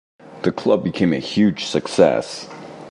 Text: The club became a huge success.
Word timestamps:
The 0.41 0.51
club 0.51 0.83
became 0.83 1.13
a 1.13 1.19
huge 1.19 1.65
success. 1.65 2.49